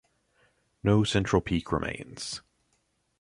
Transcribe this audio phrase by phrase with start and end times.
[0.81, 2.41] No central peak remains.